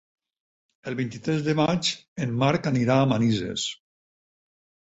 [0.91, 1.91] El vint-i-tres de maig
[2.25, 3.67] en Marc irà a Manises.